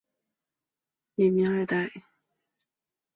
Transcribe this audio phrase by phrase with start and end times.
[1.15, 1.91] 吏民爱戴。